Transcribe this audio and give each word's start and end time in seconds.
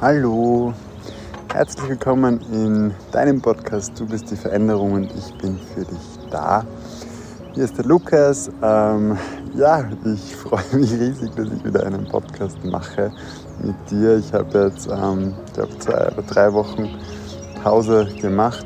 Hallo, 0.00 0.72
herzlich 1.52 1.90
willkommen 1.90 2.40
in 2.50 2.94
deinem 3.12 3.38
Podcast 3.42 4.00
Du 4.00 4.06
bist 4.06 4.30
die 4.30 4.36
Veränderung 4.36 4.92
und 4.92 5.10
ich 5.14 5.34
bin 5.34 5.58
für 5.74 5.84
dich 5.84 6.18
da. 6.30 6.64
Hier 7.52 7.64
ist 7.64 7.76
der 7.76 7.84
Lukas. 7.84 8.50
Ähm, 8.62 9.18
ja, 9.54 9.84
ich 10.06 10.36
freue 10.42 10.64
mich 10.72 10.90
riesig, 10.94 11.34
dass 11.36 11.48
ich 11.48 11.62
wieder 11.66 11.84
einen 11.84 12.08
Podcast 12.08 12.64
mache 12.64 13.12
mit 13.62 13.74
dir. 13.90 14.16
Ich 14.16 14.32
habe 14.32 14.70
jetzt, 14.70 14.88
ähm, 14.90 15.34
glaube 15.52 15.78
zwei 15.80 16.08
oder 16.12 16.22
drei 16.22 16.50
Wochen 16.54 16.88
Pause 17.62 18.08
gemacht, 18.22 18.64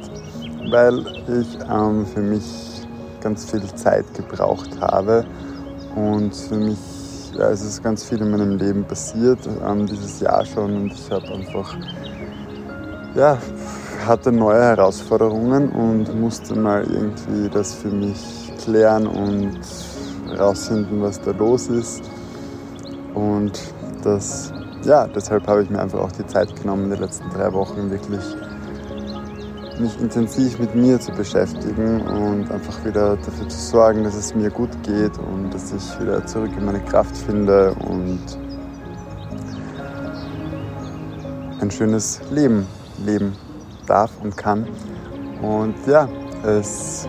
weil 0.71 1.01
ich 1.41 1.59
ähm, 1.69 2.07
für 2.07 2.23
mich 2.23 2.87
ganz 3.21 3.51
viel 3.51 3.65
Zeit 3.75 4.05
gebraucht 4.15 4.71
habe 4.81 5.25
und 5.97 6.33
für 6.33 6.59
mich 6.59 6.94
ja, 7.39 7.51
es 7.51 7.63
ist 7.63 7.83
ganz 7.83 8.05
viel 8.05 8.21
in 8.21 8.31
meinem 8.31 8.59
Leben 8.59 8.85
passiert, 8.85 9.39
ähm, 9.67 9.87
dieses 9.87 10.21
Jahr 10.21 10.45
schon 10.45 10.77
und 10.77 10.93
ich 10.93 11.11
habe 11.11 11.27
einfach, 11.33 11.77
ja, 13.15 13.39
hatte 14.07 14.31
neue 14.31 14.63
Herausforderungen 14.63 15.71
und 15.71 16.21
musste 16.21 16.55
mal 16.55 16.85
irgendwie 16.85 17.49
das 17.49 17.75
für 17.75 17.89
mich 17.89 18.53
klären 18.63 19.07
und 19.07 19.59
herausfinden, 20.29 21.01
was 21.01 21.21
da 21.21 21.31
los 21.33 21.69
ist. 21.69 22.03
Und 23.15 23.59
das, 24.03 24.53
ja, 24.85 25.07
deshalb 25.07 25.47
habe 25.47 25.63
ich 25.63 25.71
mir 25.71 25.81
einfach 25.81 26.01
auch 26.01 26.13
die 26.13 26.27
Zeit 26.27 26.55
genommen, 26.61 26.91
die 26.91 27.01
letzten 27.01 27.31
drei 27.31 27.53
Wochen 27.53 27.91
wirklich 27.91 28.25
mich 29.81 30.01
intensiv 30.01 30.59
mit 30.59 30.75
mir 30.75 31.01
zu 31.01 31.13
beschäftigen 31.13 32.01
und 32.03 32.51
einfach 32.51 32.85
wieder 32.85 33.17
dafür 33.17 33.49
zu 33.49 33.59
sorgen, 33.59 34.05
dass 34.05 34.15
es 34.15 34.35
mir 34.35 34.51
gut 34.51 34.71
geht 34.83 35.19
und 35.19 35.53
dass 35.53 35.73
ich 35.73 36.01
wieder 36.01 36.25
zurück 36.27 36.51
in 36.57 36.65
meine 36.65 36.81
Kraft 36.81 37.17
finde 37.17 37.75
und 37.75 38.21
ein 41.61 41.71
schönes 41.71 42.21
Leben 42.31 42.67
leben 43.05 43.33
darf 43.87 44.11
und 44.23 44.37
kann. 44.37 44.67
Und 45.43 45.75
ja, 45.87 46.09
es 46.45 47.09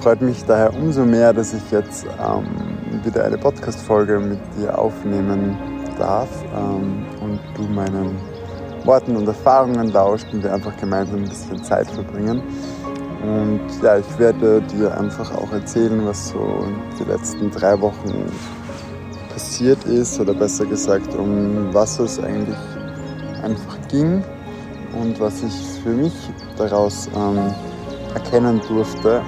freut 0.00 0.22
mich 0.22 0.44
daher 0.44 0.74
umso 0.74 1.04
mehr, 1.04 1.32
dass 1.32 1.52
ich 1.52 1.70
jetzt 1.70 2.04
ähm, 2.04 3.04
wieder 3.04 3.24
eine 3.24 3.38
Podcast-Folge 3.38 4.18
mit 4.18 4.40
dir 4.58 4.78
aufnehmen 4.78 5.56
darf 5.98 6.28
ähm, 6.56 7.04
und 7.20 7.40
du 7.56 7.62
meinen 7.64 8.31
Worten 8.84 9.16
und 9.16 9.26
Erfahrungen 9.26 9.90
lauscht 9.92 10.26
und 10.32 10.42
wir 10.42 10.52
einfach 10.52 10.76
gemeinsam 10.76 11.18
ein 11.18 11.28
bisschen 11.28 11.62
Zeit 11.62 11.90
verbringen. 11.90 12.42
Und 13.22 13.60
ja, 13.82 13.98
ich 13.98 14.18
werde 14.18 14.60
dir 14.62 14.96
einfach 14.98 15.32
auch 15.36 15.52
erzählen, 15.52 16.04
was 16.04 16.30
so 16.30 16.64
die 16.98 17.04
letzten 17.04 17.50
drei 17.50 17.80
Wochen 17.80 18.26
passiert 19.32 19.84
ist 19.84 20.18
oder 20.18 20.34
besser 20.34 20.66
gesagt, 20.66 21.14
um 21.14 21.72
was 21.72 21.98
es 22.00 22.18
eigentlich 22.18 22.56
einfach 23.42 23.76
ging 23.88 24.24
und 25.00 25.20
was 25.20 25.42
ich 25.42 25.54
für 25.82 25.90
mich 25.90 26.12
daraus 26.56 27.08
ähm, 27.14 27.54
erkennen 28.14 28.60
durfte 28.68 29.22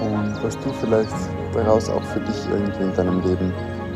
und 0.00 0.42
was 0.42 0.56
du 0.60 0.72
vielleicht 0.80 1.12
daraus 1.52 1.88
auch 1.90 2.02
für 2.02 2.20
dich 2.20 2.46
irgendwie 2.50 2.82
in 2.84 2.94
deinem 2.94 3.20
Leben 3.22 3.52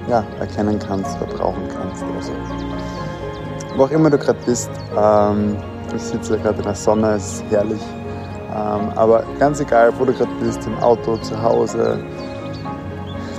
ja, 0.09 0.25
erkennen 0.41 0.79
kannst, 0.79 1.17
verbrauchen 1.17 1.63
kannst. 1.69 2.03
Also 2.17 2.33
wo 3.77 3.85
auch 3.85 3.91
immer 3.91 4.11
du 4.11 4.19
gerade 4.19 4.39
bist. 4.47 4.71
Ähm, 4.97 5.57
ich 5.95 6.03
sitze 6.03 6.37
ja 6.37 6.43
gerade 6.43 6.59
in 6.59 6.65
der 6.65 6.75
Sonne, 6.75 7.15
es 7.15 7.35
ist 7.35 7.45
herrlich. 7.51 7.81
Ähm, 8.51 8.91
aber 8.97 9.25
ganz 9.39 9.61
egal, 9.61 9.93
wo 9.99 10.05
du 10.05 10.13
gerade 10.13 10.31
bist, 10.41 10.67
im 10.67 10.77
Auto, 10.79 11.17
zu 11.19 11.41
Hause, 11.41 11.99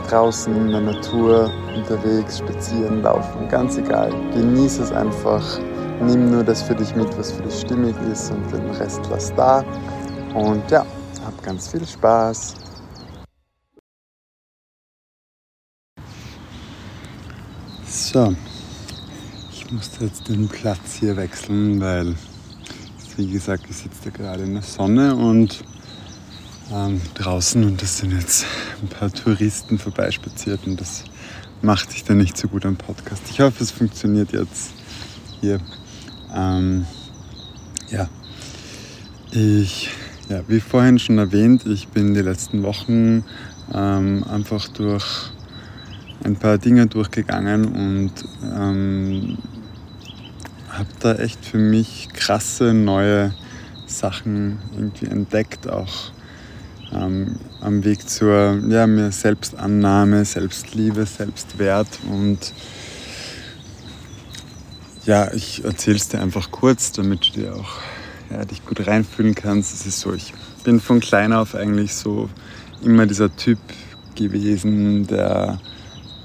draußen 0.09 0.53
in 0.55 0.71
der 0.71 0.81
Natur, 0.81 1.49
unterwegs, 1.75 2.39
spazieren, 2.39 3.01
laufen, 3.01 3.47
ganz 3.49 3.77
egal. 3.77 4.11
Genieße 4.33 4.83
es 4.83 4.91
einfach. 4.91 5.43
Nimm 6.01 6.31
nur 6.31 6.43
das 6.43 6.61
für 6.61 6.75
dich 6.75 6.93
mit, 6.95 7.17
was 7.17 7.31
für 7.31 7.43
dich 7.43 7.61
stimmig 7.61 7.95
ist 8.11 8.29
und 8.31 8.51
den 8.51 8.69
Rest 8.71 9.01
lass 9.09 9.33
da. 9.35 9.63
Und 10.33 10.69
ja, 10.69 10.85
hab 11.25 11.41
ganz 11.43 11.69
viel 11.69 11.85
Spaß. 11.85 12.55
So, 17.87 18.33
musste 19.75 20.05
jetzt 20.05 20.29
den 20.29 20.47
Platz 20.47 20.95
hier 20.99 21.17
wechseln, 21.17 21.81
weil, 21.81 22.15
wie 23.17 23.29
gesagt, 23.29 23.65
ich 23.69 23.75
sitze 23.75 24.05
da 24.05 24.09
gerade 24.09 24.43
in 24.43 24.53
der 24.53 24.63
Sonne 24.63 25.13
und 25.13 25.65
ähm, 26.71 27.01
draußen 27.15 27.61
und 27.61 27.83
es 27.83 27.97
sind 27.97 28.13
jetzt 28.13 28.45
ein 28.81 28.87
paar 28.87 29.11
Touristen 29.11 29.77
vorbeispaziert 29.77 30.61
und 30.65 30.79
das 30.79 31.03
macht 31.61 31.91
sich 31.91 32.05
dann 32.05 32.19
nicht 32.19 32.37
so 32.37 32.47
gut 32.47 32.65
am 32.65 32.77
Podcast. 32.77 33.23
Ich 33.29 33.41
hoffe, 33.41 33.61
es 33.61 33.71
funktioniert 33.71 34.31
jetzt 34.31 34.71
hier. 35.41 35.59
Ähm, 36.33 36.85
ja, 37.89 38.07
ich, 39.31 39.89
ja, 40.29 40.41
wie 40.47 40.61
vorhin 40.61 40.99
schon 40.99 41.17
erwähnt, 41.17 41.65
ich 41.65 41.89
bin 41.89 42.13
die 42.13 42.21
letzten 42.21 42.63
Wochen 42.63 43.25
ähm, 43.73 44.23
einfach 44.23 44.69
durch 44.69 45.33
ein 46.23 46.37
paar 46.37 46.57
Dinge 46.59 46.87
durchgegangen 46.87 47.65
und 47.65 48.13
ähm, 48.57 49.37
habe 50.77 50.89
da 50.99 51.15
echt 51.15 51.45
für 51.45 51.57
mich 51.57 52.09
krasse 52.13 52.73
neue 52.73 53.33
Sachen 53.85 54.59
irgendwie 54.73 55.05
entdeckt, 55.05 55.69
auch 55.69 56.11
ähm, 56.93 57.35
am 57.61 57.83
Weg 57.83 58.09
zur 58.09 58.59
ja, 58.67 58.87
mir 58.87 59.11
Selbstannahme, 59.11 60.25
Selbstliebe, 60.25 61.05
Selbstwert 61.05 61.87
und 62.09 62.53
ja, 65.05 65.31
ich 65.33 65.63
erzähle 65.63 65.97
es 65.97 66.07
dir 66.07 66.19
einfach 66.19 66.49
kurz, 66.51 66.91
damit 66.91 67.27
du 67.27 67.39
dir 67.39 67.55
auch 67.55 67.79
ja, 68.31 68.43
dich 68.43 68.65
gut 68.65 68.87
reinfühlen 68.87 69.35
kannst. 69.35 69.73
Es 69.73 69.85
ist 69.85 69.99
so, 69.99 70.13
ich 70.13 70.33
bin 70.63 70.79
von 70.79 70.99
klein 70.99 71.31
auf 71.31 71.53
eigentlich 71.53 71.93
so 71.93 72.27
immer 72.83 73.05
dieser 73.05 73.35
Typ 73.35 73.59
gewesen, 74.15 75.05
der 75.05 75.59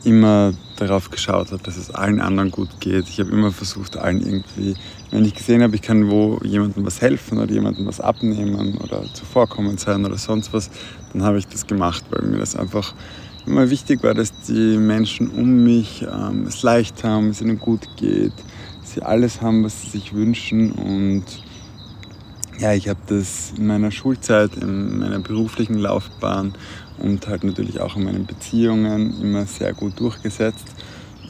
immer 0.04 0.54
darauf 0.80 1.10
geschaut 1.10 1.52
habe, 1.52 1.62
dass 1.62 1.76
es 1.76 1.91
allen 1.91 2.20
anderen 2.20 2.50
gut 2.50 2.80
geht. 2.80 3.08
Ich 3.08 3.20
habe 3.20 3.30
immer 3.30 3.52
versucht, 3.52 3.96
allen 3.96 4.20
irgendwie, 4.20 4.74
wenn 5.10 5.24
ich 5.24 5.34
gesehen 5.34 5.62
habe, 5.62 5.74
ich 5.74 5.82
kann 5.82 6.10
wo 6.10 6.41
jemandem 6.42 6.84
was 6.84 7.00
helfen 7.00 7.38
oder 7.38 7.52
jemandem 7.52 7.86
was 7.86 8.00
abnehmen 8.00 8.78
oder 8.78 9.04
zuvorkommen 9.12 9.78
sein 9.78 10.04
oder 10.04 10.18
sonst 10.18 10.52
was, 10.52 10.70
dann 11.12 11.22
habe 11.22 11.38
ich 11.38 11.46
das 11.46 11.66
gemacht, 11.66 12.04
weil 12.10 12.22
mir 12.22 12.38
das 12.38 12.56
einfach 12.56 12.94
immer 13.46 13.70
wichtig 13.70 14.02
war, 14.02 14.14
dass 14.14 14.32
die 14.42 14.76
Menschen 14.76 15.28
um 15.30 15.64
mich 15.64 16.02
ähm, 16.02 16.46
es 16.46 16.62
leicht 16.62 17.04
haben, 17.04 17.30
es 17.30 17.41
ihnen 17.41 17.58
gut 17.58 17.88
geht, 17.97 18.32
sie 18.82 19.02
alles 19.02 19.41
haben, 19.41 19.64
was 19.64 19.82
sie 19.82 19.91
sich 19.91 20.14
wünschen 20.14 20.72
und 20.72 21.24
ja, 22.60 22.75
ich 22.75 22.88
habe 22.88 23.00
das 23.06 23.54
in 23.56 23.66
meiner 23.66 23.91
Schulzeit, 23.91 24.54
in 24.56 24.98
meiner 24.98 25.19
beruflichen 25.19 25.78
Laufbahn 25.78 26.53
und 26.98 27.26
halt 27.26 27.43
natürlich 27.43 27.81
auch 27.81 27.97
in 27.97 28.04
meinen 28.04 28.26
Beziehungen 28.26 29.19
immer 29.22 29.47
sehr 29.47 29.72
gut 29.72 29.98
durchgesetzt 29.98 30.66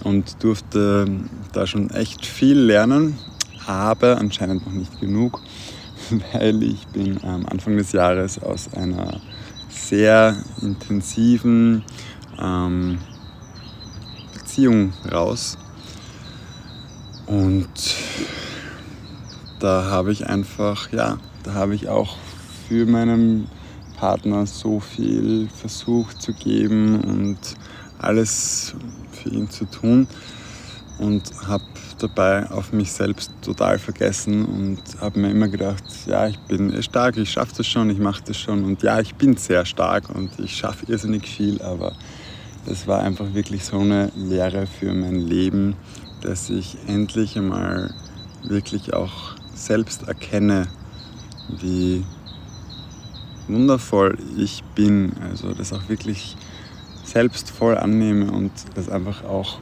und 0.02 0.42
durfte 0.42 1.06
da 1.52 1.68
schon 1.68 1.90
echt 1.90 2.26
viel 2.26 2.58
lernen, 2.58 3.16
aber 3.64 4.18
anscheinend 4.18 4.66
noch 4.66 4.72
nicht 4.72 5.00
genug, 5.00 5.40
weil 6.32 6.64
ich 6.64 6.88
bin 6.88 7.22
am 7.22 7.46
Anfang 7.46 7.76
des 7.76 7.92
Jahres 7.92 8.42
aus 8.42 8.74
einer 8.74 9.20
sehr 9.68 10.36
intensiven 10.60 11.84
ähm, 12.40 12.98
Beziehung 14.34 14.92
raus 15.12 15.56
und 17.26 17.68
da 19.60 19.84
habe 19.84 20.10
ich 20.10 20.26
einfach, 20.26 20.90
ja, 20.90 21.18
da 21.44 21.54
habe 21.54 21.74
ich 21.74 21.88
auch 21.88 22.16
für 22.66 22.86
meinen 22.86 23.46
Partner 23.96 24.46
so 24.46 24.80
viel 24.80 25.48
versucht 25.48 26.20
zu 26.20 26.32
geben 26.32 27.00
und 27.02 27.38
alles 27.98 28.74
für 29.12 29.28
ihn 29.28 29.50
zu 29.50 29.66
tun 29.66 30.08
und 30.98 31.22
habe 31.46 31.64
dabei 31.98 32.50
auf 32.50 32.72
mich 32.72 32.90
selbst 32.90 33.30
total 33.42 33.78
vergessen 33.78 34.46
und 34.46 34.82
habe 35.00 35.20
mir 35.20 35.30
immer 35.30 35.48
gedacht, 35.48 35.84
ja, 36.06 36.26
ich 36.26 36.38
bin 36.40 36.82
stark, 36.82 37.18
ich 37.18 37.30
schaffe 37.30 37.52
das 37.58 37.66
schon, 37.66 37.90
ich 37.90 37.98
mache 37.98 38.22
das 38.24 38.38
schon 38.38 38.64
und 38.64 38.82
ja, 38.82 38.98
ich 39.00 39.14
bin 39.14 39.36
sehr 39.36 39.66
stark 39.66 40.08
und 40.08 40.30
ich 40.38 40.56
schaffe 40.56 40.90
irrsinnig 40.90 41.28
viel, 41.28 41.60
aber 41.60 41.92
das 42.64 42.86
war 42.86 43.02
einfach 43.02 43.34
wirklich 43.34 43.64
so 43.64 43.78
eine 43.78 44.10
Lehre 44.16 44.66
für 44.66 44.94
mein 44.94 45.16
Leben, 45.16 45.76
dass 46.22 46.48
ich 46.48 46.78
endlich 46.86 47.36
einmal 47.36 47.92
wirklich 48.42 48.94
auch 48.94 49.34
selbst 49.60 50.08
erkenne, 50.08 50.66
wie 51.48 52.04
wundervoll 53.48 54.18
ich 54.36 54.62
bin. 54.74 55.12
Also 55.30 55.52
das 55.52 55.72
auch 55.72 55.88
wirklich 55.88 56.36
selbst 57.04 57.50
voll 57.50 57.76
annehme 57.76 58.30
und 58.30 58.52
das 58.74 58.88
einfach 58.88 59.24
auch 59.24 59.58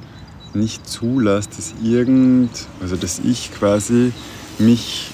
nicht 0.54 0.88
zulasse, 0.88 1.48
dass 1.56 1.74
irgend, 1.82 2.50
also 2.80 2.96
dass 2.96 3.18
ich 3.18 3.52
quasi 3.52 4.12
mich 4.58 5.10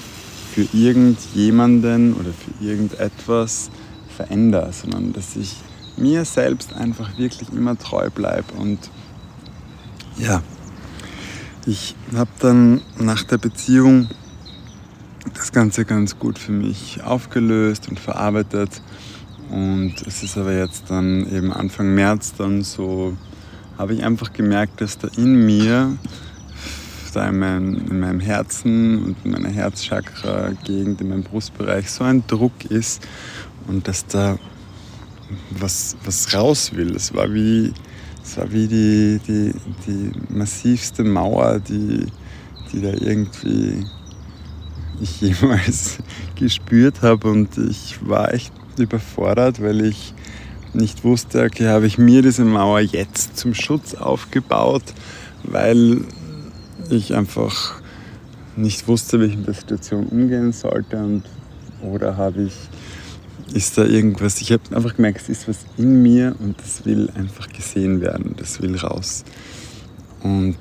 für 0.53 0.67
irgendjemanden 0.73 2.13
oder 2.13 2.31
für 2.31 2.65
irgendetwas 2.65 3.69
verändere, 4.15 4.71
sondern 4.71 5.13
dass 5.13 5.35
ich 5.35 5.55
mir 5.97 6.25
selbst 6.25 6.73
einfach 6.73 7.17
wirklich 7.17 7.49
immer 7.51 7.77
treu 7.77 8.09
bleibe 8.09 8.53
und 8.57 8.79
ja, 10.17 10.41
ich 11.65 11.95
habe 12.15 12.29
dann 12.39 12.81
nach 12.97 13.23
der 13.23 13.37
Beziehung 13.37 14.07
das 15.35 15.51
Ganze 15.51 15.85
ganz 15.85 16.17
gut 16.17 16.39
für 16.39 16.51
mich 16.51 17.03
aufgelöst 17.03 17.89
und 17.89 17.99
verarbeitet. 17.99 18.81
Und 19.49 19.95
es 20.07 20.23
ist 20.23 20.37
aber 20.37 20.53
jetzt 20.57 20.89
dann 20.89 21.29
eben 21.31 21.53
Anfang 21.53 21.93
März 21.93 22.33
dann 22.37 22.63
so, 22.63 23.15
habe 23.77 23.93
ich 23.93 24.03
einfach 24.03 24.33
gemerkt, 24.33 24.81
dass 24.81 24.97
da 24.97 25.09
in 25.17 25.45
mir, 25.45 25.97
da 27.13 27.29
in 27.29 27.39
meinem, 27.39 27.75
in 27.89 27.99
meinem 27.99 28.19
Herzen 28.19 29.03
und 29.03 29.15
in 29.23 29.31
meiner 29.31 29.49
Herzchakra-Gegend, 29.49 31.01
in 31.01 31.09
meinem 31.09 31.23
Brustbereich 31.23 31.91
so 31.91 32.03
ein 32.03 32.25
Druck 32.27 32.65
ist 32.69 33.05
und 33.67 33.87
dass 33.87 34.05
da 34.07 34.37
was, 35.51 35.95
was 36.05 36.33
raus 36.33 36.71
will. 36.73 36.95
Es 36.95 37.13
war 37.13 37.31
wie, 37.33 37.73
es 38.23 38.37
war 38.37 38.51
wie 38.51 38.67
die, 38.67 39.19
die, 39.27 39.53
die 39.85 40.11
massivste 40.33 41.03
Mauer, 41.03 41.59
die, 41.59 42.07
die 42.71 42.81
da 42.81 42.89
irgendwie 42.89 43.85
ich 45.01 45.21
jemals 45.21 45.99
gespürt 46.35 47.01
habe 47.01 47.29
und 47.29 47.57
ich 47.57 47.97
war 48.07 48.33
echt 48.33 48.53
überfordert, 48.77 49.61
weil 49.61 49.85
ich 49.85 50.13
nicht 50.73 51.03
wusste, 51.03 51.43
okay, 51.43 51.67
habe 51.67 51.87
ich 51.87 51.97
mir 51.97 52.21
diese 52.21 52.43
Mauer 52.43 52.81
jetzt 52.81 53.37
zum 53.37 53.53
Schutz 53.53 53.95
aufgebaut, 53.95 54.83
weil 55.43 56.01
ich 56.89 57.15
einfach 57.15 57.81
nicht 58.55 58.87
wusste, 58.87 59.19
wie 59.21 59.25
ich 59.25 59.37
mit 59.37 59.47
der 59.47 59.53
Situation 59.53 60.07
umgehen 60.07 60.51
sollte 60.51 60.97
und 60.97 61.23
oder 61.81 62.17
habe 62.17 62.43
ich 62.43 62.53
ist 63.53 63.77
da 63.77 63.85
irgendwas, 63.85 64.41
ich 64.41 64.51
habe 64.51 64.63
einfach 64.75 64.95
gemerkt, 64.95 65.21
es 65.21 65.29
ist 65.29 65.47
was 65.47 65.59
in 65.77 66.01
mir 66.01 66.35
und 66.39 66.59
das 66.59 66.85
will 66.85 67.09
einfach 67.15 67.47
gesehen 67.49 68.01
werden, 68.01 68.35
das 68.37 68.61
will 68.61 68.75
raus. 68.75 69.23
Und 70.23 70.57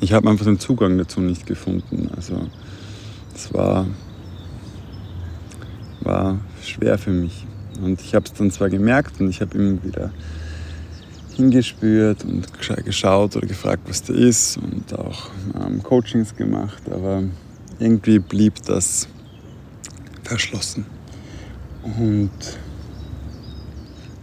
ich 0.00 0.12
habe 0.12 0.28
einfach 0.28 0.44
den 0.44 0.58
Zugang 0.58 0.98
dazu 0.98 1.20
nicht 1.20 1.46
gefunden. 1.46 2.10
Also 2.14 2.48
es 3.36 3.52
war, 3.52 3.86
war 6.00 6.38
schwer 6.62 6.98
für 6.98 7.10
mich. 7.10 7.46
Und 7.82 8.00
ich 8.00 8.14
habe 8.14 8.24
es 8.24 8.32
dann 8.32 8.50
zwar 8.50 8.70
gemerkt 8.70 9.20
und 9.20 9.28
ich 9.28 9.40
habe 9.40 9.56
immer 9.56 9.82
wieder 9.84 10.10
hingespürt 11.36 12.24
und 12.24 12.46
geschaut 12.84 13.36
oder 13.36 13.46
gefragt, 13.46 13.82
was 13.86 14.02
da 14.02 14.14
ist 14.14 14.56
und 14.56 14.98
auch 14.98 15.28
ähm, 15.60 15.82
Coachings 15.82 16.34
gemacht, 16.34 16.82
aber 16.90 17.24
irgendwie 17.78 18.18
blieb 18.18 18.54
das 18.64 19.06
verschlossen. 20.22 20.86
Und 21.82 22.30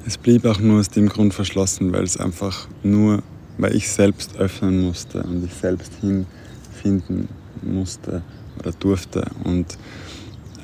es 0.07 0.18
blieb 0.18 0.45
auch 0.45 0.60
nur 0.60 0.80
aus 0.80 0.89
dem 0.89 1.07
Grund 1.07 1.36
verschlossen, 1.36 1.94
weil 1.94 2.04
es 2.04 2.18
einfach 2.18 2.68
nur, 2.81 3.21
weil 3.60 3.75
ich 3.75 3.89
selbst 3.89 4.36
öffnen 4.38 4.81
musste 4.81 5.21
und 5.21 5.45
ich 5.45 5.54
selbst 5.54 5.94
hinfinden 6.01 7.30
musste 7.62 8.24
oder 8.59 8.71
durfte. 8.71 9.25
Und 9.44 9.77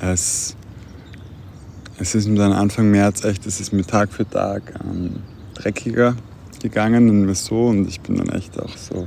es, 0.00 0.56
es 1.98 2.14
ist 2.14 2.28
mir 2.28 2.38
dann 2.38 2.52
Anfang 2.52 2.90
März 2.90 3.24
echt, 3.24 3.46
es 3.46 3.60
ist 3.60 3.72
mir 3.72 3.84
Tag 3.84 4.12
für 4.12 4.28
Tag 4.28 4.74
ähm, 4.84 5.16
dreckiger 5.54 6.16
gegangen 6.60 7.08
und 7.08 7.24
mir 7.24 7.34
so 7.34 7.68
und 7.68 7.88
ich 7.88 8.00
bin 8.00 8.16
dann 8.16 8.28
echt 8.28 8.60
auch 8.60 8.76
so 8.76 9.06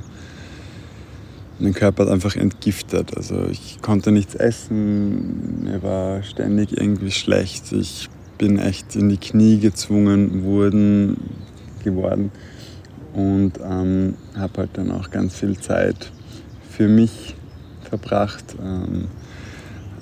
mein 1.60 1.74
Körper 1.74 2.06
hat 2.06 2.12
einfach 2.12 2.36
entgiftet. 2.36 3.16
Also 3.16 3.48
ich 3.50 3.82
konnte 3.82 4.12
nichts 4.12 4.36
essen, 4.36 5.64
mir 5.64 5.82
war 5.84 6.24
ständig 6.24 6.78
irgendwie 6.78 7.12
schlecht. 7.12 7.72
Ich 7.72 8.10
bin 8.38 8.60
echt 8.60 8.96
in 8.96 9.10
die 9.10 9.18
Knie 9.18 9.60
gezwungen 9.60 10.44
worden, 10.44 11.18
geworden 11.84 12.32
und 13.14 13.54
ähm, 13.64 14.16
habe 14.36 14.58
halt 14.58 14.72
dann 14.74 14.92
auch 14.92 15.12
ganz 15.12 15.36
viel 15.36 15.58
Zeit 15.58 16.12
für 16.70 16.88
mich 16.88 17.36
verbracht 17.94 18.56
ähm, 18.60 19.08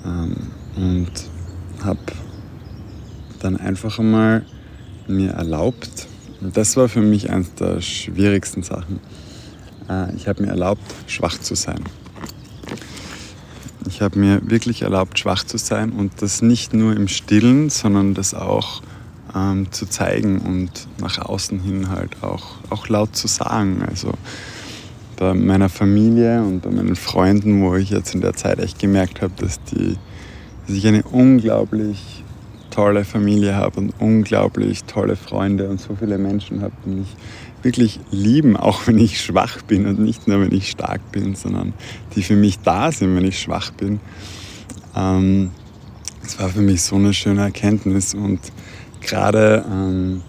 ähm, 0.06 0.36
und 0.76 1.12
habe 1.84 2.00
dann 3.40 3.58
einfach 3.58 3.98
einmal 3.98 4.46
mir 5.08 5.32
erlaubt, 5.32 6.08
und 6.40 6.56
das 6.56 6.76
war 6.76 6.88
für 6.88 7.02
mich 7.02 7.30
eines 7.30 7.54
der 7.54 7.82
schwierigsten 7.82 8.62
Sachen, 8.62 9.00
äh, 9.90 10.14
ich 10.16 10.26
habe 10.26 10.42
mir 10.42 10.48
erlaubt, 10.48 10.82
schwach 11.06 11.38
zu 11.38 11.54
sein. 11.54 11.84
Ich 13.86 14.00
habe 14.00 14.18
mir 14.18 14.40
wirklich 14.48 14.82
erlaubt, 14.82 15.18
schwach 15.18 15.44
zu 15.44 15.58
sein 15.58 15.90
und 15.90 16.22
das 16.22 16.40
nicht 16.40 16.72
nur 16.72 16.96
im 16.96 17.08
Stillen, 17.08 17.68
sondern 17.68 18.14
das 18.14 18.32
auch 18.32 18.80
ähm, 19.34 19.70
zu 19.70 19.84
zeigen 19.84 20.38
und 20.38 20.88
nach 20.98 21.18
außen 21.18 21.60
hin 21.60 21.90
halt 21.90 22.22
auch, 22.22 22.54
auch 22.70 22.88
laut 22.88 23.14
zu 23.16 23.28
sagen. 23.28 23.84
Also 23.86 24.14
bei 25.16 25.34
meiner 25.34 25.68
Familie 25.68 26.42
und 26.42 26.62
bei 26.62 26.70
meinen 26.70 26.96
Freunden, 26.96 27.62
wo 27.62 27.74
ich 27.76 27.90
jetzt 27.90 28.14
in 28.14 28.20
der 28.20 28.34
Zeit 28.34 28.58
echt 28.58 28.78
gemerkt 28.78 29.22
habe, 29.22 29.32
dass, 29.36 29.62
die, 29.64 29.96
dass 30.66 30.76
ich 30.76 30.86
eine 30.86 31.02
unglaublich 31.04 32.24
tolle 32.70 33.04
Familie 33.04 33.54
habe 33.54 33.80
und 33.80 33.94
unglaublich 34.00 34.84
tolle 34.84 35.16
Freunde 35.16 35.68
und 35.68 35.80
so 35.80 35.94
viele 35.94 36.18
Menschen 36.18 36.62
habe, 36.62 36.72
die 36.84 36.90
mich 36.90 37.16
wirklich 37.62 38.00
lieben, 38.10 38.56
auch 38.56 38.86
wenn 38.86 38.98
ich 38.98 39.20
schwach 39.20 39.62
bin 39.62 39.86
und 39.86 40.00
nicht 40.00 40.26
nur, 40.26 40.40
wenn 40.40 40.52
ich 40.52 40.70
stark 40.70 41.12
bin, 41.12 41.34
sondern 41.34 41.74
die 42.16 42.22
für 42.22 42.34
mich 42.34 42.58
da 42.60 42.90
sind, 42.90 43.14
wenn 43.14 43.24
ich 43.24 43.38
schwach 43.38 43.70
bin. 43.72 44.00
Ähm, 44.96 45.50
es 46.24 46.38
war 46.38 46.48
für 46.48 46.60
mich 46.60 46.82
so 46.82 46.96
eine 46.96 47.14
schöne 47.14 47.42
Erkenntnis 47.42 48.14
und 48.14 48.40
gerade, 49.00 49.64
ähm, 49.70 50.22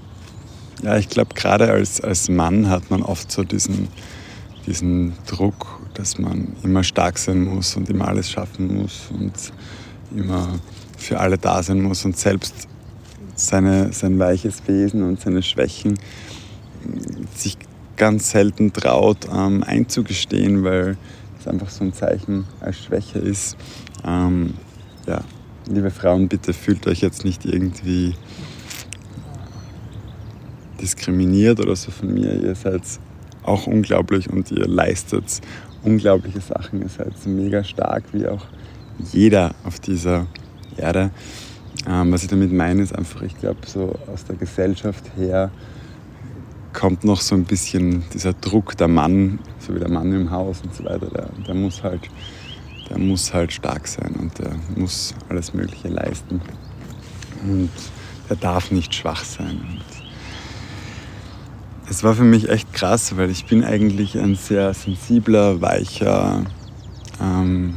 ja, 0.83 0.97
ich 0.97 1.09
glaube, 1.09 1.33
gerade 1.33 1.71
als, 1.71 2.01
als 2.01 2.29
Mann 2.29 2.69
hat 2.69 2.89
man 2.89 3.01
oft 3.01 3.31
so 3.31 3.43
diesen, 3.43 3.87
diesen 4.65 5.13
Druck, 5.27 5.79
dass 5.93 6.17
man 6.17 6.55
immer 6.63 6.83
stark 6.83 7.17
sein 7.17 7.43
muss 7.43 7.75
und 7.75 7.89
immer 7.89 8.07
alles 8.07 8.29
schaffen 8.29 8.77
muss 8.77 9.09
und 9.11 9.33
immer 10.15 10.59
für 10.97 11.19
alle 11.19 11.37
da 11.37 11.61
sein 11.61 11.81
muss 11.81 12.05
und 12.05 12.17
selbst 12.17 12.67
seine, 13.35 13.91
sein 13.91 14.19
weiches 14.19 14.67
Wesen 14.67 15.03
und 15.03 15.19
seine 15.19 15.41
Schwächen 15.41 15.99
sich 17.35 17.57
ganz 17.97 18.31
selten 18.31 18.73
traut 18.73 19.27
ähm, 19.33 19.63
einzugestehen, 19.63 20.63
weil 20.63 20.97
es 21.39 21.47
einfach 21.47 21.69
so 21.69 21.83
ein 21.83 21.93
Zeichen 21.93 22.45
als 22.59 22.83
Schwäche 22.83 23.19
ist. 23.19 23.57
Ähm, 24.05 24.53
ja, 25.07 25.21
liebe 25.67 25.91
Frauen, 25.91 26.27
bitte 26.27 26.53
fühlt 26.53 26.87
euch 26.87 27.01
jetzt 27.01 27.23
nicht 27.25 27.45
irgendwie 27.45 28.15
diskriminiert 30.81 31.59
oder 31.59 31.75
so 31.75 31.91
von 31.91 32.13
mir. 32.13 32.33
Ihr 32.41 32.55
seid 32.55 32.83
auch 33.43 33.67
unglaublich 33.67 34.29
und 34.29 34.51
ihr 34.51 34.67
leistet 34.67 35.41
unglaubliche 35.83 36.41
Sachen. 36.41 36.81
Ihr 36.81 36.89
seid 36.89 37.13
mega 37.25 37.63
stark, 37.63 38.03
wie 38.13 38.27
auch 38.27 38.45
jeder 39.11 39.53
auf 39.63 39.79
dieser 39.79 40.27
Erde. 40.77 41.11
Ähm, 41.87 42.11
was 42.11 42.23
ich 42.23 42.29
damit 42.29 42.51
meine, 42.53 42.81
ist 42.81 42.95
einfach, 42.95 43.21
ich 43.23 43.37
glaube, 43.37 43.59
so 43.65 43.95
aus 44.11 44.25
der 44.25 44.35
Gesellschaft 44.35 45.11
her 45.17 45.51
kommt 46.71 47.03
noch 47.03 47.21
so 47.21 47.35
ein 47.35 47.45
bisschen 47.45 48.03
dieser 48.13 48.33
Druck, 48.33 48.77
der 48.77 48.87
Mann, 48.87 49.39
so 49.59 49.75
wie 49.75 49.79
der 49.79 49.89
Mann 49.89 50.11
im 50.13 50.31
Haus 50.31 50.61
und 50.61 50.73
so 50.73 50.83
weiter, 50.85 51.07
der, 51.07 51.29
der 51.45 51.53
muss 51.53 51.83
halt, 51.83 52.01
der 52.89 52.97
muss 52.97 53.33
halt 53.33 53.51
stark 53.51 53.87
sein 53.87 54.15
und 54.19 54.39
der 54.39 54.51
muss 54.75 55.13
alles 55.29 55.53
Mögliche 55.53 55.89
leisten. 55.89 56.41
Und 57.43 57.69
der 58.29 58.37
darf 58.37 58.71
nicht 58.71 58.93
schwach 58.95 59.23
sein. 59.23 59.59
Und 59.59 60.02
es 61.93 62.03
war 62.03 62.15
für 62.15 62.23
mich 62.23 62.49
echt 62.49 62.73
krass, 62.73 63.17
weil 63.17 63.29
ich 63.29 63.45
bin 63.45 63.63
eigentlich 63.63 64.17
ein 64.17 64.33
sehr 64.33 64.73
sensibler, 64.73 65.61
weicher 65.61 66.41
ähm, 67.21 67.75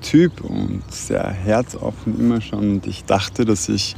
Typ 0.00 0.40
und 0.40 0.82
sehr 0.88 1.28
herzoffen 1.28 2.18
immer 2.18 2.40
schon. 2.40 2.76
Und 2.76 2.86
ich 2.86 3.04
dachte, 3.04 3.44
dass 3.44 3.68
ich, 3.68 3.94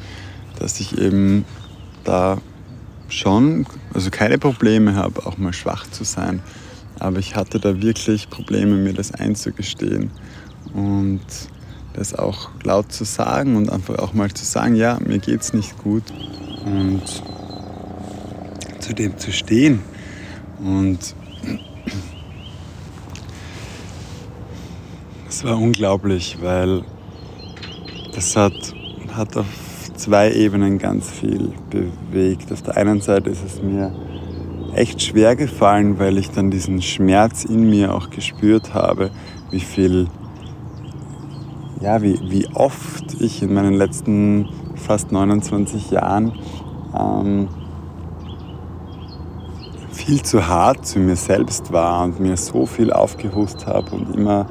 dass 0.59 0.81
ich 0.81 0.99
eben 0.99 1.45
da 2.03 2.39
schon, 3.09 3.65
also 3.95 4.11
keine 4.11 4.39
Probleme 4.39 4.97
habe, 4.97 5.25
auch 5.25 5.39
mal 5.39 5.53
schwach 5.53 5.89
zu 5.89 6.03
sein. 6.03 6.43
Aber 6.99 7.21
ich 7.21 7.37
hatte 7.37 7.61
da 7.61 7.81
wirklich 7.81 8.29
Probleme, 8.29 8.75
mir 8.75 8.93
das 8.93 9.15
einzugestehen 9.15 10.11
und 10.75 11.21
das 11.93 12.13
auch 12.13 12.51
laut 12.65 12.91
zu 12.93 13.05
sagen 13.05 13.55
und 13.55 13.71
einfach 13.71 14.01
auch 14.01 14.15
mal 14.15 14.33
zu 14.33 14.45
sagen, 14.45 14.75
ja, 14.75 14.99
mir 14.99 15.21
geht's 15.21 15.53
nicht 15.53 15.79
gut 15.79 16.03
und 16.65 17.03
zu 18.91 18.95
dem 18.97 19.17
zu 19.19 19.33
stehen. 19.33 19.83
Und 20.59 20.99
es 25.29 25.45
war 25.45 25.57
unglaublich, 25.57 26.39
weil 26.41 26.83
das 28.13 28.35
hat, 28.35 28.75
hat 29.15 29.37
auf 29.37 29.47
zwei 29.95 30.33
Ebenen 30.33 30.79
ganz 30.79 31.09
viel 31.09 31.53
bewegt. 31.71 32.51
Auf 32.51 32.63
der 32.63 32.77
einen 32.77 33.01
Seite 33.01 33.31
ist 33.31 33.45
es 33.45 33.63
mir 33.63 33.95
echt 34.75 35.01
schwer 35.01 35.37
gefallen, 35.37 36.01
weil 36.01 36.19
ich 36.19 36.31
dann 36.33 36.51
diesen 36.51 36.83
Schmerz 36.83 37.45
in 37.45 37.71
mir 37.71 37.95
auch 37.95 38.11
gespürt 38.11 38.75
habe, 38.75 39.13
wie 39.53 39.61
viel, 39.61 40.09
ja, 41.81 42.03
wie, 42.03 42.19
wie 42.29 42.49
oft 42.55 43.21
ich 43.21 43.41
in 43.41 43.55
meinen 43.55 43.75
letzten 43.75 44.49
fast 44.75 45.13
29 45.13 45.93
Jahren 45.93 46.33
ähm, 46.99 47.49
viel 50.11 50.23
zu 50.23 50.49
hart 50.49 50.85
zu 50.85 50.99
mir 50.99 51.15
selbst 51.15 51.73
war 51.73 52.03
und 52.03 52.19
mir 52.19 52.37
so 52.37 52.67
viel 52.67 52.93
aufgehust 52.93 53.69
habe 53.69 53.95
und 53.95 54.17
immer 54.17 54.47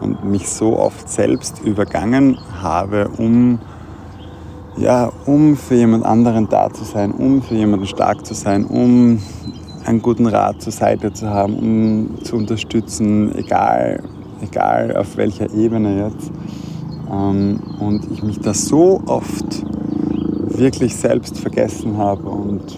und 0.00 0.24
mich 0.24 0.48
so 0.48 0.76
oft 0.76 1.08
selbst 1.08 1.60
übergangen 1.62 2.36
habe, 2.60 3.08
um 3.16 3.60
ja, 4.76 5.12
um 5.24 5.56
für 5.56 5.76
jemand 5.76 6.04
anderen 6.04 6.48
da 6.48 6.68
zu 6.68 6.82
sein, 6.82 7.12
um 7.12 7.42
für 7.42 7.54
jemanden 7.54 7.86
stark 7.86 8.26
zu 8.26 8.34
sein, 8.34 8.64
um 8.64 9.20
einen 9.84 10.02
guten 10.02 10.26
Rat 10.26 10.60
zur 10.60 10.72
Seite 10.72 11.12
zu 11.12 11.30
haben, 11.30 11.54
um 11.60 12.24
zu 12.24 12.34
unterstützen, 12.34 13.32
egal, 13.36 14.02
egal 14.42 14.96
auf 14.96 15.16
welcher 15.16 15.48
Ebene 15.54 16.08
jetzt. 16.08 16.32
Ähm, 17.08 17.60
und 17.78 18.10
ich 18.10 18.24
mich 18.24 18.40
da 18.40 18.52
so 18.52 19.00
oft 19.06 19.64
wirklich 20.58 20.96
selbst 20.96 21.38
vergessen 21.38 21.98
habe 21.98 22.28
und 22.28 22.76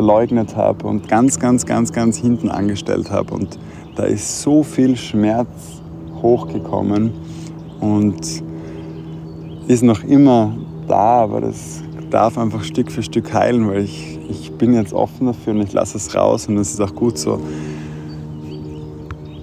verleugnet 0.00 0.56
habe 0.56 0.86
und 0.86 1.10
ganz, 1.10 1.38
ganz, 1.38 1.66
ganz, 1.66 1.92
ganz 1.92 2.16
hinten 2.16 2.48
angestellt 2.48 3.10
habe. 3.10 3.34
Und 3.34 3.58
da 3.96 4.04
ist 4.04 4.40
so 4.40 4.62
viel 4.62 4.96
Schmerz 4.96 5.82
hochgekommen 6.22 7.12
und 7.80 8.18
ist 9.68 9.82
noch 9.82 10.02
immer 10.04 10.56
da, 10.88 11.20
aber 11.20 11.42
das 11.42 11.82
darf 12.08 12.38
einfach 12.38 12.64
Stück 12.64 12.90
für 12.90 13.02
Stück 13.02 13.34
heilen, 13.34 13.68
weil 13.68 13.84
ich, 13.84 14.18
ich 14.30 14.50
bin 14.52 14.72
jetzt 14.72 14.94
offen 14.94 15.26
dafür 15.26 15.52
und 15.52 15.60
ich 15.60 15.74
lasse 15.74 15.98
es 15.98 16.14
raus 16.14 16.48
und 16.48 16.56
es 16.56 16.72
ist 16.72 16.80
auch 16.80 16.94
gut 16.94 17.18
so. 17.18 17.38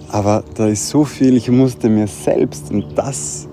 Aber 0.09 0.43
da 0.55 0.65
ist 0.65 0.89
so 0.89 1.03
viel, 1.03 1.37
ich 1.37 1.51
musste 1.51 1.87
mir 1.87 2.07
selbst 2.07 2.71
und 2.71 2.83
das 2.95 3.47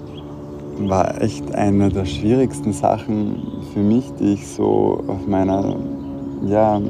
war 0.79 1.21
echt 1.21 1.55
eine 1.55 1.91
der 1.91 2.07
schwierigsten 2.07 2.73
Sachen 2.73 3.43
für 3.75 3.81
mich, 3.81 4.11
die 4.19 4.33
ich 4.33 4.47
so 4.47 5.05
auf 5.07 5.27
meiner 5.27 5.77
ja, 6.47 6.81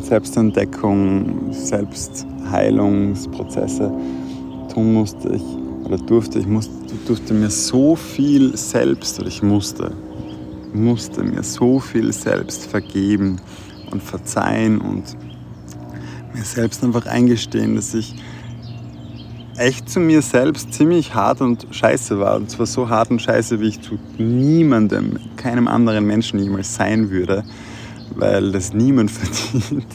Selbstentdeckung, 0.00 1.52
Selbstheilungsprozesse 1.52 3.92
tun 4.72 4.94
musste. 4.94 5.34
Ich, 5.34 5.44
oder 5.84 5.98
durfte, 5.98 6.38
ich 6.38 6.46
musste, 6.46 6.72
durfte 7.06 7.34
mir 7.34 7.50
so 7.50 7.96
viel 7.96 8.56
selbst, 8.56 9.20
oder 9.20 9.28
ich 9.28 9.42
musste, 9.42 9.92
musste 10.72 11.22
mir 11.22 11.42
so 11.42 11.80
viel 11.80 12.12
selbst 12.12 12.66
vergeben 12.66 13.40
und 13.90 14.02
verzeihen 14.02 14.80
und 14.80 15.16
mir 16.34 16.44
selbst 16.44 16.82
einfach 16.82 17.06
eingestehen, 17.06 17.76
dass 17.76 17.94
ich 17.94 18.14
echt 19.56 19.88
zu 19.88 20.00
mir 20.00 20.22
selbst 20.22 20.72
ziemlich 20.72 21.14
hart 21.14 21.40
und 21.40 21.66
scheiße 21.70 22.18
war. 22.18 22.36
Und 22.36 22.50
zwar 22.50 22.66
so 22.66 22.88
hart 22.88 23.10
und 23.10 23.20
scheiße, 23.20 23.60
wie 23.60 23.68
ich 23.68 23.80
zu 23.80 23.98
niemandem, 24.18 25.18
keinem 25.36 25.68
anderen 25.68 26.06
Menschen 26.06 26.38
jemals 26.38 26.74
sein 26.74 27.10
würde, 27.10 27.44
weil 28.16 28.52
das 28.52 28.72
niemand 28.72 29.10
verdient. 29.12 29.86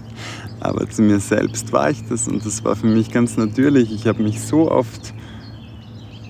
Aber 0.60 0.90
zu 0.90 1.02
mir 1.02 1.20
selbst 1.20 1.72
war 1.72 1.92
ich 1.92 2.04
das 2.08 2.28
und 2.28 2.46
das 2.46 2.64
war 2.64 2.76
für 2.76 2.88
mich 2.88 3.12
ganz 3.12 3.38
natürlich. 3.38 3.92
Ich 3.92 4.08
habe 4.08 4.24
mich 4.24 4.42
so 4.42 4.72
oft 4.72 5.14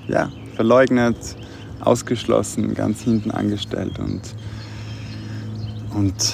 ja, 0.08 0.30
verleugnet, 0.56 1.18
ausgeschlossen, 1.80 2.74
ganz 2.74 3.02
hinten 3.02 3.32
angestellt 3.32 4.00
und, 4.00 4.22
und 5.96 6.34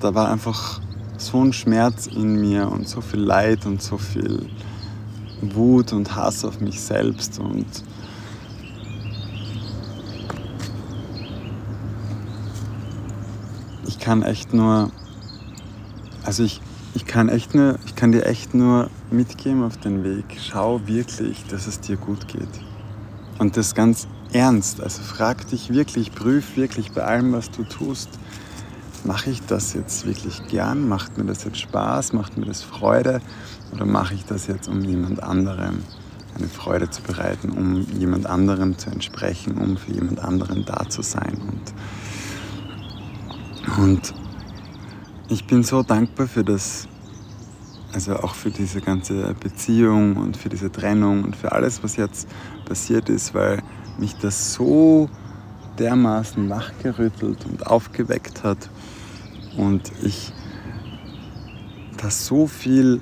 da 0.00 0.14
war 0.14 0.30
einfach 0.30 0.80
so 1.18 1.42
ein 1.42 1.52
Schmerz 1.52 2.06
in 2.06 2.40
mir 2.40 2.70
und 2.70 2.88
so 2.88 3.00
viel 3.00 3.20
Leid 3.20 3.66
und 3.66 3.82
so 3.82 3.98
viel 3.98 4.48
Wut 5.40 5.92
und 5.92 6.14
Hass 6.14 6.44
auf 6.44 6.60
mich 6.60 6.80
selbst 6.80 7.38
und 7.38 7.66
ich 13.86 13.95
kann 14.06 14.22
echt 14.22 14.54
nur, 14.54 14.92
also 16.22 16.44
ich, 16.44 16.60
ich 16.94 17.06
kann 17.06 17.28
echt 17.28 17.56
nur, 17.56 17.76
ich 17.86 17.96
kann 17.96 18.12
dir 18.12 18.24
echt 18.24 18.54
nur 18.54 18.88
mitgeben 19.10 19.64
auf 19.64 19.78
den 19.78 20.04
Weg. 20.04 20.24
Schau 20.40 20.80
wirklich, 20.86 21.44
dass 21.48 21.66
es 21.66 21.80
dir 21.80 21.96
gut 21.96 22.28
geht. 22.28 22.48
Und 23.40 23.56
das 23.56 23.74
ganz 23.74 24.06
ernst. 24.32 24.80
Also 24.80 25.02
frag 25.02 25.48
dich 25.48 25.70
wirklich, 25.70 26.14
prüf 26.14 26.56
wirklich 26.56 26.92
bei 26.92 27.02
allem, 27.02 27.32
was 27.32 27.50
du 27.50 27.64
tust. 27.64 28.08
Mache 29.02 29.30
ich 29.30 29.42
das 29.44 29.72
jetzt 29.72 30.06
wirklich 30.06 30.40
gern? 30.46 30.86
Macht 30.86 31.18
mir 31.18 31.24
das 31.24 31.42
jetzt 31.42 31.58
Spaß? 31.58 32.12
Macht 32.12 32.36
mir 32.36 32.46
das 32.46 32.62
Freude? 32.62 33.20
Oder 33.72 33.86
mache 33.86 34.14
ich 34.14 34.24
das 34.24 34.46
jetzt, 34.46 34.68
um 34.68 34.84
jemand 34.84 35.20
anderem 35.20 35.82
eine 36.36 36.46
Freude 36.46 36.90
zu 36.90 37.02
bereiten, 37.02 37.50
um 37.50 37.84
jemand 37.98 38.26
anderem 38.26 38.78
zu 38.78 38.88
entsprechen, 38.88 39.58
um 39.58 39.76
für 39.76 39.90
jemand 39.90 40.20
anderen 40.20 40.64
da 40.64 40.88
zu 40.88 41.02
sein? 41.02 41.40
Und, 41.40 41.74
und 43.78 44.14
ich 45.28 45.46
bin 45.46 45.62
so 45.62 45.82
dankbar 45.82 46.28
für 46.28 46.44
das, 46.44 46.86
also 47.92 48.16
auch 48.16 48.34
für 48.34 48.50
diese 48.50 48.80
ganze 48.80 49.34
Beziehung 49.34 50.16
und 50.16 50.36
für 50.36 50.48
diese 50.48 50.70
Trennung 50.70 51.24
und 51.24 51.36
für 51.36 51.52
alles, 51.52 51.82
was 51.82 51.96
jetzt 51.96 52.28
passiert 52.64 53.08
ist, 53.08 53.34
weil 53.34 53.62
mich 53.98 54.14
das 54.16 54.54
so 54.54 55.10
dermaßen 55.78 56.48
wachgerüttelt 56.48 57.44
und 57.44 57.66
aufgeweckt 57.66 58.44
hat. 58.44 58.70
Und 59.56 59.90
ich 60.02 60.32
das 61.96 62.26
so 62.26 62.46
viel 62.46 63.00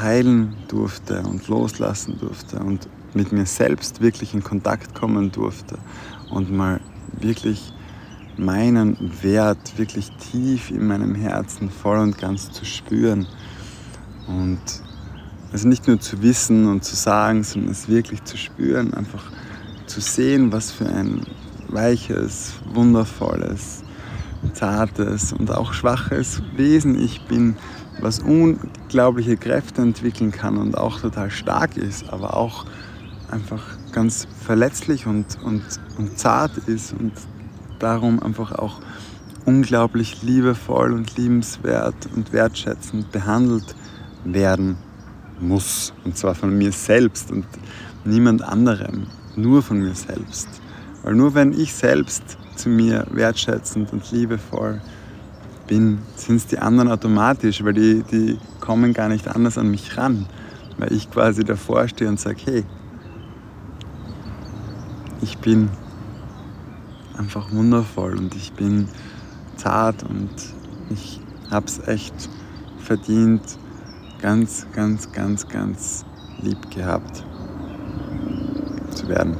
heilen 0.00 0.54
durfte 0.68 1.22
und 1.22 1.48
loslassen 1.48 2.18
durfte 2.20 2.58
und 2.60 2.88
mit 3.14 3.32
mir 3.32 3.46
selbst 3.46 4.00
wirklich 4.00 4.34
in 4.34 4.44
Kontakt 4.44 4.94
kommen 4.94 5.32
durfte 5.32 5.78
und 6.30 6.52
mal 6.52 6.80
wirklich 7.20 7.72
meinen 8.38 8.96
Wert 9.22 9.78
wirklich 9.78 10.10
tief 10.12 10.70
in 10.70 10.86
meinem 10.86 11.14
Herzen 11.14 11.70
voll 11.70 11.98
und 11.98 12.18
ganz 12.18 12.50
zu 12.50 12.64
spüren. 12.64 13.26
Und 14.26 14.60
also 15.52 15.68
nicht 15.68 15.88
nur 15.88 15.98
zu 16.00 16.22
wissen 16.22 16.66
und 16.66 16.84
zu 16.84 16.94
sagen, 16.94 17.42
sondern 17.42 17.72
es 17.72 17.88
wirklich 17.88 18.22
zu 18.24 18.36
spüren, 18.36 18.94
einfach 18.94 19.24
zu 19.86 20.00
sehen, 20.00 20.52
was 20.52 20.70
für 20.70 20.86
ein 20.86 21.22
weiches, 21.68 22.54
wundervolles, 22.72 23.82
zartes 24.52 25.32
und 25.32 25.50
auch 25.50 25.72
schwaches 25.72 26.42
Wesen 26.56 26.98
ich 26.98 27.22
bin, 27.26 27.56
was 28.00 28.20
unglaubliche 28.20 29.36
Kräfte 29.36 29.82
entwickeln 29.82 30.30
kann 30.30 30.56
und 30.56 30.76
auch 30.78 31.00
total 31.00 31.30
stark 31.30 31.76
ist, 31.76 32.08
aber 32.10 32.36
auch 32.36 32.64
einfach 33.30 33.62
ganz 33.92 34.28
verletzlich 34.44 35.06
und, 35.06 35.38
und, 35.42 35.62
und 35.98 36.18
zart 36.18 36.56
ist 36.66 36.92
und 36.92 37.12
darum 37.78 38.22
einfach 38.22 38.52
auch 38.52 38.80
unglaublich 39.44 40.22
liebevoll 40.22 40.92
und 40.92 41.16
liebenswert 41.16 41.94
und 42.14 42.32
wertschätzend 42.32 43.10
behandelt 43.12 43.74
werden 44.24 44.76
muss. 45.40 45.92
Und 46.04 46.16
zwar 46.16 46.34
von 46.34 46.56
mir 46.56 46.72
selbst 46.72 47.30
und 47.30 47.46
niemand 48.04 48.42
anderem, 48.42 49.06
nur 49.36 49.62
von 49.62 49.78
mir 49.78 49.94
selbst. 49.94 50.48
Weil 51.02 51.14
nur 51.14 51.34
wenn 51.34 51.52
ich 51.52 51.72
selbst 51.72 52.36
zu 52.56 52.68
mir 52.68 53.06
wertschätzend 53.10 53.92
und 53.92 54.10
liebevoll 54.10 54.80
bin, 55.66 56.00
sind 56.16 56.36
es 56.36 56.46
die 56.46 56.58
anderen 56.58 56.90
automatisch, 56.90 57.62
weil 57.64 57.74
die, 57.74 58.02
die 58.02 58.38
kommen 58.60 58.92
gar 58.92 59.08
nicht 59.08 59.28
anders 59.28 59.56
an 59.56 59.70
mich 59.70 59.96
ran. 59.96 60.26
Weil 60.76 60.92
ich 60.92 61.10
quasi 61.10 61.44
davor 61.44 61.88
stehe 61.88 62.10
und 62.10 62.20
sage, 62.20 62.38
hey, 62.44 62.64
ich 65.20 65.38
bin 65.38 65.70
einfach 67.18 67.50
wundervoll 67.52 68.16
und 68.16 68.34
ich 68.34 68.52
bin 68.52 68.88
zart 69.56 70.04
und 70.04 70.30
ich 70.90 71.20
habe 71.50 71.66
es 71.66 71.86
echt 71.86 72.14
verdient, 72.78 73.42
ganz, 74.22 74.66
ganz, 74.72 75.12
ganz, 75.12 75.48
ganz 75.48 76.04
lieb 76.40 76.70
gehabt 76.70 77.24
zu 78.94 79.08
werden. 79.08 79.36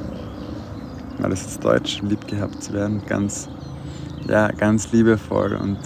Weil 1.19 1.29
das 1.31 1.45
ist 1.45 1.63
Deutsch, 1.63 2.01
lieb 2.01 2.27
gehabt 2.27 2.61
zu 2.63 2.73
werden, 2.73 3.01
ganz, 3.05 3.49
ja, 4.27 4.49
ganz 4.51 4.91
liebevoll 4.91 5.53
und 5.53 5.79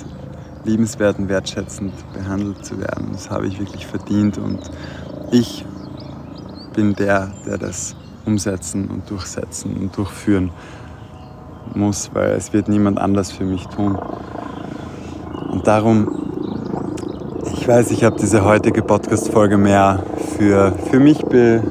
liebenswert 0.64 1.20
und 1.20 1.30
wertschätzend 1.30 1.94
behandelt 2.14 2.66
zu 2.66 2.80
werden. 2.80 3.10
Das 3.12 3.30
habe 3.30 3.48
ich 3.48 3.60
wirklich 3.60 3.86
verdient 3.86 4.38
und 4.38 4.60
ich 5.32 5.66
bin 6.74 6.96
der, 6.96 7.34
der 7.46 7.58
das 7.58 7.96
umsetzen 8.26 8.88
und 8.90 9.10
durchsetzen 9.10 9.76
und 9.76 9.96
durchführen 9.98 10.52
muss, 11.74 12.12
weil 12.14 12.32
es 12.32 12.54
wird 12.54 12.68
niemand 12.68 13.00
anders 13.00 13.32
für 13.32 13.46
mich 13.46 13.68
tun. 13.68 13.98
Und 15.52 15.68
darum 15.68 16.24
ich 17.64 17.68
weiß, 17.70 17.92
ich 17.92 18.04
habe 18.04 18.18
diese 18.20 18.44
heutige 18.44 18.82
Podcast-Folge 18.82 19.58
mehr 19.58 20.04
für, 20.38 20.74
für 20.92 21.00
mich 21.00 21.24
be, 21.24 21.64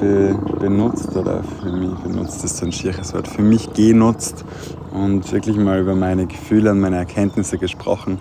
be, 0.00 0.36
benutzt 0.58 1.16
oder 1.16 1.44
für 1.62 1.70
mich 1.70 1.94
benutzt 2.00 2.42
ist 2.42 2.56
so 2.56 2.66
ein 2.66 2.72
schieres 2.72 3.14
Wort, 3.14 3.28
für 3.28 3.42
mich 3.42 3.72
genutzt 3.72 4.44
und 4.92 5.30
wirklich 5.30 5.56
mal 5.56 5.78
über 5.78 5.94
meine 5.94 6.26
Gefühle 6.26 6.72
und 6.72 6.80
meine 6.80 6.96
Erkenntnisse 6.96 7.56
gesprochen. 7.56 8.18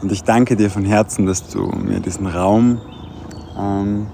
Und 0.00 0.12
ich 0.12 0.22
danke 0.22 0.54
dir 0.54 0.70
von 0.70 0.84
Herzen, 0.84 1.26
dass 1.26 1.48
du 1.48 1.66
mir 1.66 1.98
diesen 1.98 2.28
Raum 2.28 2.80
ähm, 3.58 4.06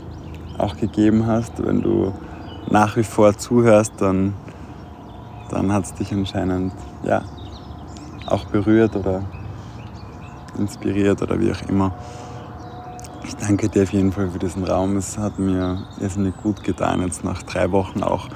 auch 0.57 0.79
gegeben 0.79 1.27
hast. 1.27 1.63
Wenn 1.63 1.83
du 1.83 2.15
nach 2.71 2.97
wie 2.97 3.05
vor 3.05 3.37
zuhörst, 3.37 3.93
dann, 3.99 4.33
dann 5.53 5.73
hat 5.73 5.85
es 5.85 5.95
dich 5.95 6.13
anscheinend 6.13 6.73
ja, 7.05 7.23
auch 8.27 8.45
berührt 8.47 8.97
oder 8.97 9.23
inspiriert 10.59 11.23
oder 11.23 11.39
wie 11.41 11.53
auch 11.53 11.69
immer. 11.69 11.95
danke 13.41 13.69
dir 13.69 13.83
auf 13.83 13.93
jeden 13.93 14.13
Fall 14.13 14.31
für 14.31 14.39
diesen 14.39 14.65
Raum. 14.65 14.97
Es 14.97 15.19
hat 15.19 15.39
mir 15.39 15.87
irrsinnig 16.01 16.35
gut 16.43 16.63
getan, 16.65 17.03
jetzt 17.03 17.25
nach 17.25 17.43
drei 17.43 17.71
Wochen 17.71 18.03
auch 18.03 18.29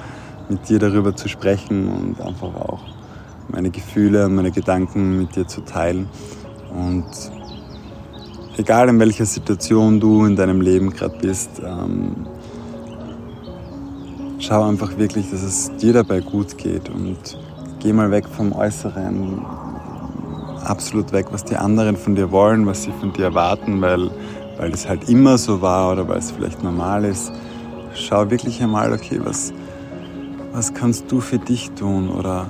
mit 0.49 0.69
dir 0.69 0.79
darüber 0.79 1.15
zu 1.15 1.27
sprechen 1.27 1.89
und 1.89 2.21
einfach 2.21 2.53
auch 2.55 2.81
meine 3.49 3.69
Gefühle 3.69 4.25
und 4.25 4.35
meine 4.35 4.51
Gedanken 4.51 5.17
mit 5.17 5.35
dir 5.35 5.47
zu 5.47 5.61
teilen. 5.61 6.07
Und 6.69 7.05
egal 8.57 8.89
in 8.89 8.99
welcher 8.99 9.25
Situation 9.25 9.99
du 9.99 10.25
in 10.25 10.35
deinem 10.35 10.61
Leben 10.61 10.91
gerade 10.91 11.17
bist, 11.19 11.61
ähm, 11.63 12.27
schau 14.39 14.63
einfach 14.63 14.97
wirklich, 14.97 15.29
dass 15.31 15.43
es 15.43 15.75
dir 15.77 15.93
dabei 15.93 16.19
gut 16.19 16.57
geht 16.57 16.89
und 16.89 17.17
geh 17.79 17.93
mal 17.93 18.11
weg 18.11 18.27
vom 18.27 18.53
Äußeren, 18.53 19.45
absolut 20.63 21.11
weg, 21.11 21.27
was 21.31 21.43
die 21.45 21.55
anderen 21.55 21.97
von 21.97 22.15
dir 22.15 22.31
wollen, 22.31 22.65
was 22.65 22.83
sie 22.83 22.91
von 22.99 23.13
dir 23.13 23.25
erwarten, 23.25 23.81
weil, 23.81 24.09
weil 24.57 24.71
das 24.71 24.87
halt 24.87 25.09
immer 25.09 25.37
so 25.37 25.61
war 25.61 25.91
oder 25.91 26.07
weil 26.07 26.17
es 26.17 26.31
vielleicht 26.31 26.63
normal 26.63 27.05
ist. 27.05 27.31
Schau 27.93 28.29
wirklich 28.29 28.61
einmal, 28.61 28.93
okay, 28.93 29.19
was, 29.23 29.53
was 30.53 30.73
kannst 30.73 31.11
du 31.11 31.19
für 31.19 31.39
dich 31.39 31.71
tun 31.71 32.09
oder 32.09 32.49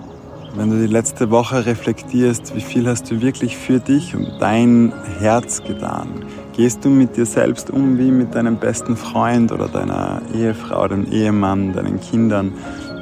wenn 0.56 0.72
du 0.72 0.79
die 0.79 0.91
letzte 0.91 1.29
Woche 1.29 1.65
reflektierst, 1.65 2.56
wie 2.56 2.62
viel 2.62 2.88
hast 2.88 3.12
du 3.12 3.22
wirklich 3.22 3.56
für 3.56 3.79
dich 3.79 4.15
und 4.15 4.27
dein 4.39 4.91
Herz 5.20 5.62
getan? 5.63 6.25
Gehst 6.58 6.84
du 6.84 6.90
mit 6.90 7.16
dir 7.16 7.28
selbst 7.28 7.70
um 7.70 8.00
wie 8.00 8.10
mit 8.10 8.34
deinem 8.34 8.58
besten 8.58 8.98
Freund 8.98 9.52
oder 9.52 9.68
deiner 9.68 10.24
Ehefrau, 10.34 10.88
deinem 10.88 11.06
Ehemann, 11.12 11.72
deinen 11.72 12.02
Kindern? 12.02 12.52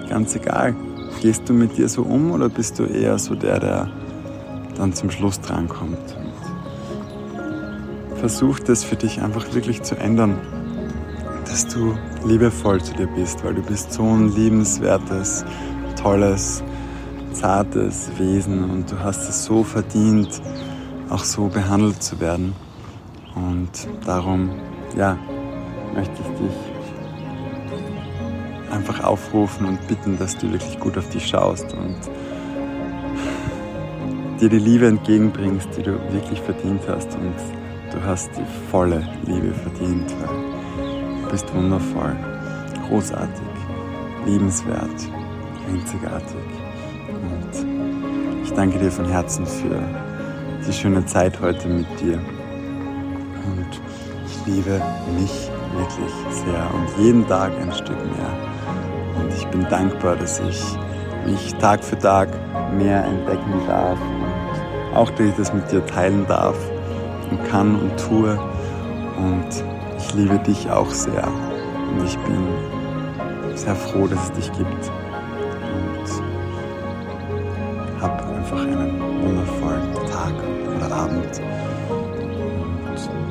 Ganz 0.10 0.36
egal. 0.36 0.76
Gehst 1.22 1.48
du 1.48 1.54
mit 1.54 1.78
dir 1.78 1.88
so 1.88 2.02
um 2.02 2.32
oder 2.32 2.50
bist 2.50 2.80
du 2.80 2.84
eher 2.84 3.18
so 3.18 3.34
der, 3.34 3.62
der 3.62 3.90
dann 4.76 4.92
zum 4.92 5.10
Schluss 5.10 5.40
drankommt? 5.40 6.18
Versuch 8.18 8.60
das 8.60 8.84
für 8.84 8.98
dich 8.98 9.22
einfach 9.22 9.46
wirklich 9.54 9.84
zu 9.84 9.96
ändern, 9.96 10.38
dass 11.46 11.66
du 11.66 11.94
liebevoll 12.26 12.84
zu 12.84 12.94
dir 12.94 13.08
bist, 13.08 13.42
weil 13.46 13.54
du 13.54 13.62
bist 13.62 13.94
so 13.94 14.04
ein 14.04 14.36
liebenswertes, 14.36 15.46
tolles, 15.96 16.62
zartes 17.32 18.10
Wesen 18.18 18.70
und 18.70 18.92
du 18.92 19.00
hast 19.00 19.30
es 19.30 19.46
so 19.46 19.64
verdient, 19.64 20.42
auch 21.10 21.24
so 21.24 21.48
behandelt 21.48 22.04
zu 22.04 22.20
werden. 22.20 22.65
Und 23.36 23.70
darum, 24.06 24.50
ja, 24.96 25.18
möchte 25.94 26.13
ich 26.22 26.27
dich 26.39 26.75
einfach 28.72 29.04
aufrufen 29.04 29.65
und 29.68 29.88
bitten, 29.88 30.18
dass 30.18 30.38
du 30.38 30.51
wirklich 30.51 30.80
gut 30.80 30.98
auf 30.98 31.10
dich 31.10 31.27
schaust 31.27 31.74
und 31.74 31.98
dir 34.39 34.50
die 34.50 34.60
Liebe 34.60 34.88
entgegenbringst, 34.88 35.70
die 35.77 35.84
du 35.84 35.92
wirklich 36.12 36.42
verdient 36.42 36.82
hast. 36.88 37.15
Und 37.15 37.36
du 37.92 38.04
hast 38.04 38.30
die 38.38 38.46
volle 38.70 39.08
Liebe 39.25 39.54
verdient, 39.54 40.13
weil 40.20 41.24
du 41.24 41.30
bist 41.32 41.54
wundervoll, 41.54 42.15
großartig, 42.88 43.48
liebenswert, 44.25 45.10
einzigartig. 45.70 46.36
Und 47.22 48.44
ich 48.44 48.51
danke 48.51 48.80
dir 48.80 48.92
von 48.92 49.06
Herzen 49.06 49.46
für 49.46 49.80
die 50.68 50.74
schöne 50.74 51.06
Zeit 51.06 51.39
heute 51.42 51.68
mit 51.68 51.88
dir. 52.01 52.20
Und 53.46 53.82
ich 54.25 54.46
liebe 54.46 54.82
mich 55.20 55.50
wirklich 55.78 56.14
sehr 56.30 56.70
und 56.74 57.04
jeden 57.04 57.28
Tag 57.28 57.52
ein 57.60 57.72
Stück 57.72 57.98
mehr. 57.98 59.20
Und 59.20 59.34
ich 59.34 59.46
bin 59.48 59.68
dankbar, 59.70 60.16
dass 60.16 60.40
ich 60.40 60.64
mich 61.25 61.54
Tag 61.56 61.84
für 61.84 61.98
Tag 61.98 62.30
mehr 62.74 63.04
entdecken 63.04 63.62
darf 63.68 64.00
und 64.00 64.96
auch, 64.96 65.10
dass 65.12 65.28
ich 65.28 65.36
das 65.36 65.54
mit 65.54 65.72
dir 65.72 65.86
teilen 65.86 66.25
darf 66.28 66.58
und 67.30 67.44
kann 67.50 67.75
und 67.75 67.98
tue. 67.98 68.40
Und 69.18 69.64
ich 69.98 70.14
liebe 70.14 70.38
dich 70.40 70.70
auch 70.70 70.90
sehr. 70.90 71.28
Und 71.28 72.06
ich 72.06 72.18
bin 72.20 72.48
sehr 73.56 73.75
froh, 73.75 74.08
dass 74.08 74.24
es 74.25 74.32
dich 74.34 74.52
gibt. 74.54 74.92
einfach 78.46 78.62
einen 78.62 79.01
wundervollen 79.24 79.94
Tag 80.08 80.34
oder 80.77 80.96
Abend. 80.96 81.42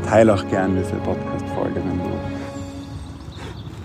Teile 0.09 0.35
auch 0.35 0.47
gerne 0.49 0.81
diese 0.81 0.97
Podcast-Folge, 0.97 1.77
wenn 1.77 1.99
du 1.99 2.11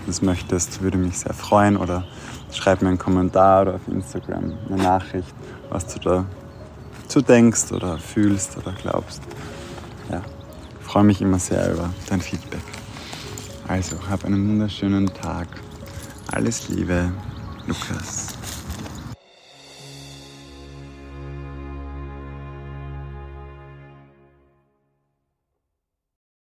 das 0.06 0.22
möchtest. 0.22 0.82
Würde 0.82 0.98
mich 0.98 1.18
sehr 1.18 1.34
freuen. 1.34 1.76
Oder 1.76 2.04
schreib 2.52 2.82
mir 2.82 2.88
einen 2.88 2.98
Kommentar 2.98 3.62
oder 3.62 3.74
auf 3.74 3.88
Instagram 3.88 4.52
eine 4.68 4.82
Nachricht, 4.82 5.34
was 5.70 5.86
du 5.94 6.00
da 6.00 6.24
zu 7.08 7.20
denkst 7.20 7.72
oder 7.72 7.98
fühlst 7.98 8.56
oder 8.56 8.72
glaubst. 8.80 9.22
Ja, 10.10 10.22
ich 10.80 10.86
freue 10.86 11.04
mich 11.04 11.20
immer 11.20 11.38
sehr 11.38 11.72
über 11.72 11.90
dein 12.08 12.20
Feedback. 12.20 12.62
Also, 13.66 13.96
hab 14.10 14.24
einen 14.24 14.48
wunderschönen 14.48 15.06
Tag. 15.06 15.48
Alles 16.32 16.68
Liebe, 16.68 17.12
Lukas. 17.66 18.29